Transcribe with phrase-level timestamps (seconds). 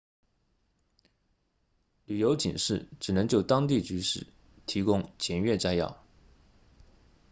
[2.05, 4.25] 旅游警示只能就当地局势
[4.65, 6.03] 提供简略摘要